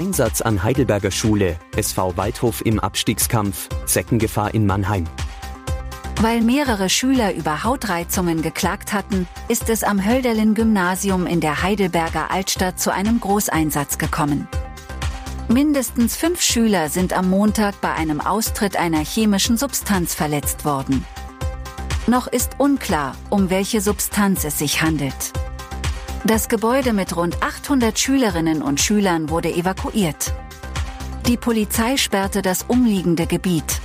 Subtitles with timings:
[0.00, 5.04] Einsatz an Heidelberger Schule, SV Waldhof im Abstiegskampf, Zeckengefahr in Mannheim.
[6.22, 12.80] Weil mehrere Schüler über Hautreizungen geklagt hatten, ist es am Hölderlin-Gymnasium in der Heidelberger Altstadt
[12.80, 14.48] zu einem Großeinsatz gekommen.
[15.48, 21.04] Mindestens fünf Schüler sind am Montag bei einem Austritt einer chemischen Substanz verletzt worden.
[22.06, 25.34] Noch ist unklar, um welche Substanz es sich handelt.
[26.24, 30.34] Das Gebäude mit rund 800 Schülerinnen und Schülern wurde evakuiert.
[31.26, 33.80] Die Polizei sperrte das umliegende Gebiet.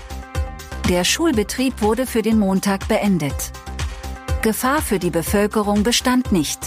[0.89, 3.51] Der Schulbetrieb wurde für den Montag beendet.
[4.41, 6.59] Gefahr für die Bevölkerung bestand nicht.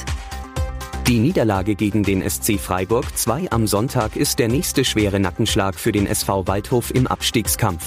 [1.07, 5.92] Die Niederlage gegen den SC Freiburg 2 am Sonntag ist der nächste schwere Nackenschlag für
[5.92, 7.85] den SV Waldhof im Abstiegskampf.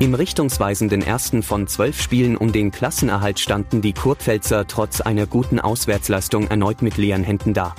[0.00, 5.58] Im richtungsweisenden ersten von zwölf Spielen um den Klassenerhalt standen die Kurpfälzer trotz einer guten
[5.58, 7.74] Auswärtsleistung erneut mit leeren Händen da.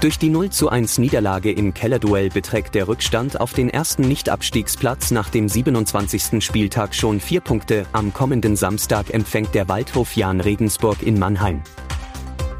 [0.00, 5.10] Durch die 0 zu 1 Niederlage im Kellerduell beträgt der Rückstand auf den ersten Nicht-Abstiegsplatz
[5.10, 6.42] nach dem 27.
[6.42, 7.84] Spieltag schon vier Punkte.
[7.92, 11.60] Am kommenden Samstag empfängt der Waldhof Jan Regensburg in Mannheim.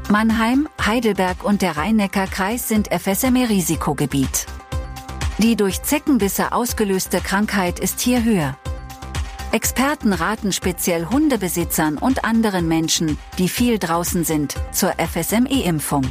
[0.07, 4.45] Mannheim, Heidelberg und der Rhein-Neckar-Kreis sind FSME-Risikogebiet.
[5.41, 8.55] Die durch Zeckenbisse ausgelöste Krankheit ist hier höher.
[9.51, 16.03] Experten raten speziell Hundebesitzern und anderen Menschen, die viel draußen sind, zur FSME-Impfung.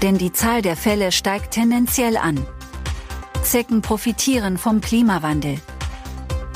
[0.00, 2.46] Denn die Zahl der Fälle steigt tendenziell an.
[3.42, 5.58] Zecken profitieren vom Klimawandel.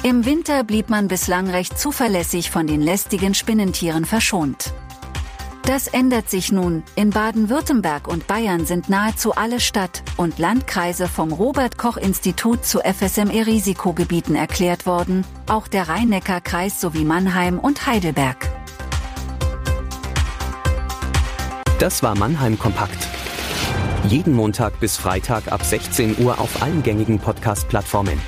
[0.04, 4.72] Im Winter blieb man bislang recht zuverlässig von den lästigen Spinnentieren verschont.
[5.66, 6.82] Das ändert sich nun.
[6.94, 12.80] In Baden-Württemberg und Bayern sind nahezu alle Stadt- und Landkreise vom Robert Koch Institut zu
[12.80, 18.50] FSME-Risikogebieten erklärt worden, auch der Rhein-Neckar-Kreis sowie Mannheim und Heidelberg.
[21.78, 22.98] Das war Mannheim Kompakt.
[24.06, 28.20] Jeden Montag bis Freitag ab 16 Uhr auf allen gängigen Podcast-Plattformen.